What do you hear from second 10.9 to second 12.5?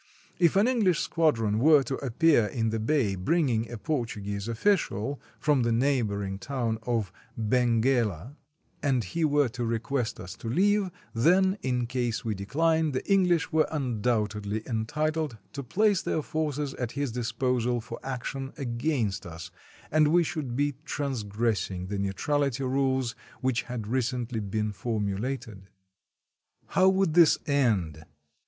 then, in case we